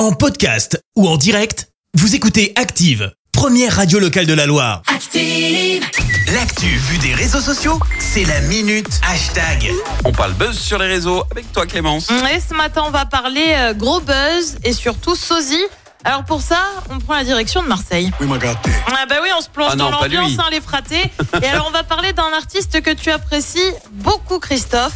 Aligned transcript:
En 0.00 0.12
podcast 0.12 0.82
ou 0.96 1.06
en 1.06 1.18
direct, 1.18 1.68
vous 1.92 2.14
écoutez 2.14 2.54
Active, 2.56 3.12
première 3.32 3.76
radio 3.76 3.98
locale 3.98 4.24
de 4.24 4.32
la 4.32 4.46
Loire. 4.46 4.80
Active. 4.86 5.84
L'actu 6.32 6.64
vue 6.64 6.96
des 6.96 7.12
réseaux 7.12 7.42
sociaux, 7.42 7.78
c'est 7.98 8.24
la 8.24 8.40
minute 8.40 8.88
hashtag. 9.06 9.70
On 10.06 10.12
parle 10.12 10.32
buzz 10.32 10.58
sur 10.58 10.78
les 10.78 10.86
réseaux 10.86 11.22
avec 11.30 11.52
toi 11.52 11.66
Clémence. 11.66 12.08
Et 12.34 12.40
ce 12.40 12.54
matin, 12.54 12.84
on 12.86 12.90
va 12.90 13.04
parler 13.04 13.44
euh, 13.54 13.74
gros 13.74 14.00
buzz 14.00 14.56
et 14.64 14.72
surtout 14.72 15.14
sosie. 15.14 15.66
Alors 16.02 16.24
pour 16.24 16.40
ça, 16.40 16.62
on 16.88 16.98
prend 16.98 17.12
la 17.12 17.24
direction 17.24 17.62
de 17.62 17.68
Marseille. 17.68 18.10
My 18.20 18.38
God. 18.38 18.56
Ah 18.86 19.04
bah 19.06 19.16
oui, 19.22 19.28
on 19.36 19.42
se 19.42 19.50
plonge 19.50 19.68
Ah 19.72 19.76
non, 19.76 19.90
dans 19.90 19.98
pas 19.98 20.04
l'ambiance, 20.08 20.30
lui. 20.30 20.38
hein, 20.40 20.48
les 20.50 20.62
fratés. 20.62 21.12
et 21.42 21.46
alors 21.46 21.66
on 21.68 21.72
va 21.72 21.82
parler 21.82 22.14
d'un 22.14 22.32
artiste 22.34 22.80
que 22.80 22.90
tu 22.94 23.10
apprécies 23.10 23.58
beaucoup, 23.92 24.38
Christophe. 24.38 24.94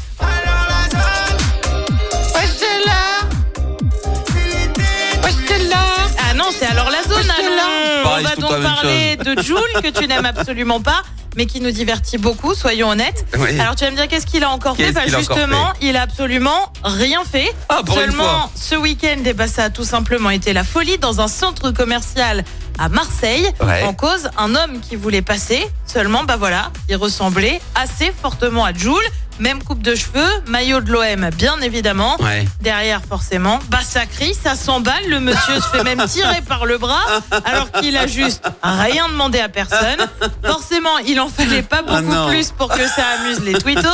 C'est 6.58 6.66
alors 6.66 6.90
la 6.90 7.02
zone. 7.02 7.30
alors. 7.30 7.68
On 8.00 8.02
Pareil, 8.08 8.24
va 8.24 8.30
c'est 8.30 8.34
tout 8.36 8.40
donc 8.42 8.62
parler 8.62 9.16
de 9.16 9.42
Jules 9.42 9.56
que 9.82 9.88
tu 9.88 10.06
n'aimes 10.06 10.26
absolument 10.26 10.80
pas, 10.80 11.02
mais 11.36 11.46
qui 11.46 11.60
nous 11.60 11.70
divertit 11.70 12.18
beaucoup, 12.18 12.54
soyons 12.54 12.88
honnêtes. 12.90 13.24
Oui. 13.38 13.58
Alors 13.58 13.74
tu 13.74 13.84
vas 13.84 13.90
me 13.90 13.96
dire 13.96 14.08
qu'est-ce 14.08 14.26
qu'il 14.26 14.44
a 14.44 14.50
encore 14.50 14.76
fait? 14.76 14.92
Bah, 14.92 15.02
Justement, 15.06 15.72
il 15.80 15.96
a 15.96 16.02
absolument 16.02 16.72
rien 16.84 17.22
fait. 17.24 17.54
Ah, 17.68 17.80
pour 17.84 17.96
une 17.98 18.10
Seulement 18.10 18.24
fois. 18.24 18.50
ce 18.54 18.74
week-end, 18.76 19.16
eh 19.24 19.32
ben, 19.32 19.46
ça 19.48 19.64
a 19.64 19.70
tout 19.70 19.84
simplement 19.84 20.30
été 20.30 20.52
la 20.52 20.64
folie 20.64 20.98
dans 20.98 21.20
un 21.20 21.28
centre 21.28 21.70
commercial 21.70 22.44
à 22.78 22.88
Marseille. 22.88 23.48
Ouais. 23.62 23.82
En 23.84 23.94
cause, 23.94 24.28
un 24.36 24.54
homme 24.54 24.80
qui 24.80 24.96
voulait 24.96 25.22
passer. 25.22 25.66
Seulement, 25.86 26.24
bah 26.24 26.36
voilà, 26.36 26.70
il 26.88 26.96
ressemblait 26.96 27.60
assez 27.74 28.12
fortement 28.20 28.64
à 28.64 28.72
Jules. 28.72 28.92
Même 29.40 29.62
coupe 29.64 29.82
de 29.82 29.94
cheveux, 29.96 30.28
maillot 30.46 30.80
de 30.80 30.92
l'OM, 30.92 31.28
bien 31.36 31.60
évidemment. 31.60 32.16
Ouais. 32.20 32.44
Derrière, 32.60 33.00
forcément, 33.06 33.58
bah 33.68 33.80
ça 33.82 34.06
crie, 34.06 34.32
ça 34.32 34.54
s'emballe. 34.54 35.08
Le 35.08 35.18
monsieur 35.18 35.56
se 35.56 35.76
fait 35.76 35.82
même 35.82 36.04
tirer 36.08 36.40
par 36.40 36.66
le 36.66 36.78
bras, 36.78 37.02
alors 37.44 37.70
qu'il 37.72 37.96
a 37.96 38.06
juste 38.06 38.44
rien 38.62 39.08
demandé 39.08 39.40
à 39.40 39.48
personne. 39.48 39.98
Forcément, 40.44 40.98
il 40.98 41.18
en 41.20 41.28
fallait 41.28 41.62
pas 41.62 41.82
Ah 41.86 42.00
beaucoup 42.00 42.28
plus 42.28 42.52
pour 42.52 42.68
que 42.68 42.86
ça 42.86 43.02
amuse 43.18 43.40
les 43.40 43.54
tweetos. 43.54 43.88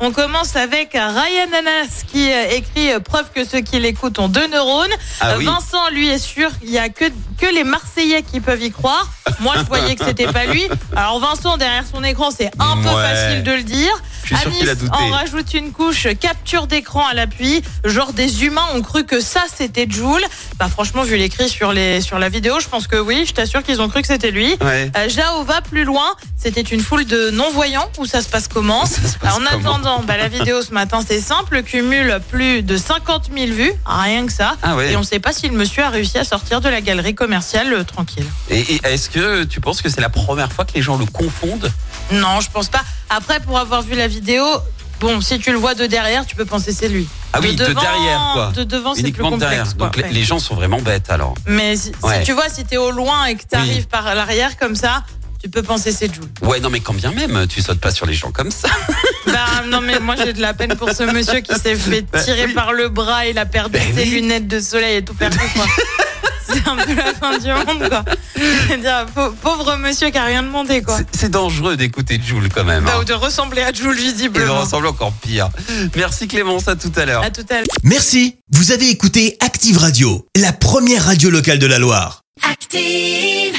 On 0.00 0.12
commence 0.12 0.54
avec 0.56 0.92
Ryan 0.92 1.48
Anas 1.58 2.04
qui 2.06 2.30
euh, 2.30 2.50
écrit 2.50 2.92
euh, 2.92 3.00
preuve 3.00 3.30
que 3.34 3.44
ceux 3.44 3.60
qui 3.60 3.78
l'écoutent 3.80 4.18
ont 4.18 4.28
deux 4.28 4.46
neurones. 4.48 4.90
Ah 5.20 5.34
oui. 5.38 5.46
Vincent, 5.46 5.88
lui, 5.92 6.08
est 6.08 6.18
sûr, 6.18 6.50
il 6.62 6.70
y 6.70 6.78
a 6.78 6.88
que, 6.90 7.06
que 7.38 7.46
les 7.54 7.64
Marseillais 7.64 8.22
qui 8.22 8.40
peuvent 8.40 8.62
y 8.62 8.70
croire. 8.70 9.08
Moi, 9.40 9.54
je 9.56 9.62
voyais 9.62 9.96
que 9.96 10.04
c'était 10.04 10.30
pas 10.30 10.44
lui. 10.44 10.64
Alors 10.94 11.18
Vincent, 11.20 11.56
derrière 11.56 11.84
son 11.90 12.04
écran, 12.04 12.28
c'est 12.30 12.50
un 12.58 12.76
peu 12.76 12.88
Ouais. 12.94 13.02
facile 13.02 13.42
de 13.42 13.52
le 13.52 13.62
dire. 13.62 13.90
Je 14.24 14.34
suis 14.34 14.36
sûr 14.36 14.50
qu'il 14.52 14.68
a 14.68 14.74
douté. 14.74 14.92
en 14.92 15.10
rajoute 15.10 15.54
une 15.54 15.72
couche 15.72 16.08
capture 16.20 16.66
d'écran 16.66 17.06
à 17.06 17.14
l'appui. 17.14 17.62
Genre 17.84 18.12
des 18.12 18.44
humains 18.44 18.66
ont 18.74 18.82
cru 18.82 19.04
que 19.04 19.20
ça 19.20 19.44
c'était 19.54 19.86
Jules. 19.88 20.24
Bah 20.58 20.68
franchement, 20.68 21.02
vu 21.02 21.16
l'écrit 21.16 21.48
sur 21.48 21.72
les 21.72 22.00
sur 22.00 22.18
la 22.18 22.28
vidéo, 22.28 22.60
je 22.60 22.68
pense 22.68 22.86
que 22.86 22.96
oui. 22.96 23.24
Je 23.26 23.32
t'assure 23.34 23.62
qu'ils 23.62 23.80
ont 23.80 23.88
cru 23.88 24.00
que 24.00 24.08
c'était 24.08 24.30
lui. 24.30 24.56
Ouais. 24.60 24.90
Euh, 24.96 25.08
Jao 25.08 25.44
va 25.44 25.60
plus 25.60 25.84
loin. 25.84 26.14
C'était 26.36 26.60
une 26.62 26.80
foule 26.80 27.04
de 27.06 27.30
non-voyants 27.30 27.88
où 27.98 28.06
ça 28.06 28.20
se 28.20 28.28
passe 28.28 28.48
comment 28.48 28.86
Ça 28.94 29.06
se 29.08 29.18
passe 29.18 29.34
En 29.34 29.36
comment 29.36 29.74
attendant, 29.74 30.02
bah, 30.02 30.16
la 30.16 30.28
vidéo 30.28 30.62
ce 30.62 30.72
matin 30.72 31.00
c'est 31.06 31.20
simple, 31.20 31.62
cumule 31.62 32.20
plus 32.30 32.62
de 32.62 32.76
50 32.76 33.30
000 33.34 33.52
vues, 33.52 33.72
rien 33.86 34.26
que 34.26 34.32
ça. 34.32 34.56
Ah 34.62 34.76
ouais. 34.76 34.92
Et 34.92 34.96
on 34.96 35.00
ne 35.00 35.04
sait 35.04 35.20
pas 35.20 35.32
si 35.32 35.48
le 35.48 35.56
monsieur 35.56 35.82
a 35.82 35.88
réussi 35.90 36.18
à 36.18 36.24
sortir 36.24 36.60
de 36.60 36.68
la 36.68 36.80
galerie 36.80 37.14
commerciale 37.14 37.72
euh, 37.72 37.84
tranquille. 37.84 38.26
Et, 38.50 38.60
et 38.74 38.80
est-ce 38.84 39.08
que 39.10 39.44
tu 39.44 39.60
penses 39.60 39.82
que 39.82 39.88
c'est 39.88 40.00
la 40.00 40.08
première 40.08 40.52
fois 40.52 40.64
que 40.64 40.72
les 40.74 40.82
gens 40.82 40.96
le 40.96 41.06
confondent? 41.06 41.70
Non, 42.12 42.40
je 42.40 42.50
pense 42.50 42.68
pas. 42.68 42.82
Après, 43.10 43.40
pour 43.40 43.58
avoir 43.58 43.82
vu 43.82 43.94
la 43.94 44.08
vidéo, 44.08 44.13
bon, 45.00 45.20
si 45.20 45.38
tu 45.38 45.52
le 45.52 45.58
vois 45.58 45.74
de 45.74 45.86
derrière, 45.86 46.26
tu 46.26 46.34
peux 46.36 46.44
penser 46.44 46.72
c'est 46.72 46.88
lui. 46.88 47.06
Ah 47.32 47.40
oui, 47.42 47.54
de 47.56 47.64
derrière, 47.64 48.30
quoi. 48.34 48.52
De 48.54 48.64
devant, 48.64 48.94
c'est 48.94 49.02
plus 49.02 49.12
de 49.12 49.18
complexe. 49.18 49.74
quoi. 49.74 49.86
Donc 49.86 49.96
les- 49.96 50.02
Ouais. 50.04 50.12
les 50.12 50.22
gens 50.22 50.38
sont 50.38 50.54
vraiment 50.54 50.80
bêtes 50.80 51.10
alors. 51.10 51.34
Mais 51.46 51.76
si, 51.76 51.92
si 51.92 52.22
tu 52.24 52.32
vois, 52.32 52.48
si 52.48 52.64
t'es 52.64 52.76
au 52.76 52.90
loin 52.90 53.26
et 53.26 53.34
que 53.36 53.42
t'arrives 53.44 53.76
Oui. 53.82 53.86
par 53.90 54.14
l'arrière 54.14 54.56
comme 54.56 54.76
ça, 54.76 55.02
tu 55.42 55.50
peux 55.50 55.62
penser 55.62 55.92
c'est 55.92 56.12
Jules. 56.14 56.24
Ouais, 56.42 56.58
non 56.60 56.70
mais 56.70 56.80
quand 56.80 56.94
bien 56.94 57.10
même, 57.12 57.46
tu 57.48 57.60
sautes 57.60 57.80
pas 57.80 57.90
sur 57.90 58.06
les 58.06 58.14
gens 58.14 58.30
comme 58.30 58.50
ça. 58.50 58.68
bah 59.26 59.44
non, 59.68 59.80
mais 59.82 59.98
moi 60.00 60.14
j'ai 60.16 60.32
de 60.32 60.40
la 60.40 60.54
peine 60.54 60.74
pour 60.76 60.90
ce 60.90 61.02
monsieur 61.02 61.40
qui 61.40 61.54
s'est 61.58 61.74
fait 61.74 62.02
tirer 62.24 62.48
par 62.48 62.72
le 62.72 62.88
bras, 62.88 63.26
il 63.26 63.36
a 63.38 63.44
perdu 63.44 63.78
Ben 63.78 63.94
ses 63.94 64.04
oui. 64.04 64.10
lunettes 64.10 64.48
de 64.48 64.58
soleil 64.60 64.96
et 64.98 65.04
tout 65.04 65.12
perdu 65.14 65.36
quoi. 65.54 65.66
C'est 66.48 66.68
un 66.68 66.76
peu 66.76 66.94
la 66.94 67.14
fin 67.14 67.38
du 67.38 67.48
monde 67.48 67.88
quoi. 67.88 68.04
C'est-à-dire, 68.68 69.06
pau- 69.14 69.30
pauvre 69.42 69.76
monsieur 69.76 70.10
qui 70.10 70.18
a 70.18 70.24
rien 70.24 70.42
demandé 70.42 70.82
quoi. 70.82 70.98
C'est- 71.12 71.28
dangereux 71.28 71.76
d'écouter 71.76 72.20
Jules 72.24 72.48
quand 72.54 72.64
même. 72.64 72.84
Bah, 72.84 72.92
hein. 72.96 73.00
ou 73.00 73.04
de 73.04 73.12
ressembler 73.14 73.62
à 73.62 73.72
Jules 73.72 73.96
Il 73.98 74.12
visiblement. 74.12 74.60
ressemble 74.60 74.86
encore 74.86 75.12
pire. 75.12 75.48
Merci 75.96 76.28
Clémence, 76.28 76.68
à 76.68 76.76
tout 76.76 76.92
à 76.96 77.04
l'heure. 77.06 77.22
À 77.24 77.30
tout 77.30 77.46
à 77.50 77.54
l'heure. 77.54 77.64
Merci, 77.82 78.36
vous 78.52 78.72
avez 78.72 78.88
écouté 78.90 79.36
Active 79.40 79.78
Radio, 79.78 80.26
la 80.36 80.52
première 80.52 81.04
radio 81.06 81.30
locale 81.30 81.58
de 81.58 81.66
la 81.66 81.78
Loire. 81.78 82.22
Active. 82.50 83.54